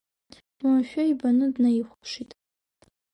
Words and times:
Уамашәа 0.61 1.03
ибаны 1.11 1.45
днаихәаԥшит. 1.55 2.31